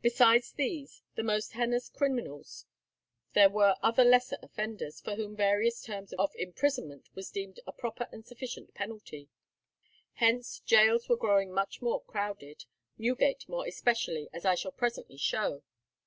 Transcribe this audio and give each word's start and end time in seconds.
Besides 0.00 0.52
these, 0.52 1.02
the 1.14 1.22
most 1.22 1.52
heinous 1.52 1.90
criminals, 1.90 2.64
there 3.34 3.50
were 3.50 3.74
other 3.82 4.02
lesser 4.02 4.38
offenders, 4.42 5.02
for 5.02 5.16
whom 5.16 5.36
various 5.36 5.82
terms 5.82 6.14
of 6.14 6.34
imprisonment 6.34 7.10
was 7.14 7.30
deemed 7.30 7.60
a 7.66 7.72
proper 7.72 8.08
and 8.10 8.26
sufficient 8.26 8.72
penalty. 8.72 9.28
Hence 10.14 10.62
gaols 10.66 11.10
were 11.10 11.18
growing 11.18 11.52
much 11.52 11.82
more 11.82 12.00
crowded, 12.04 12.64
Newgate 12.96 13.46
more 13.50 13.66
especially, 13.66 14.30
as 14.32 14.46
I 14.46 14.54
shall 14.54 14.72
presently 14.72 15.18
show. 15.18 15.62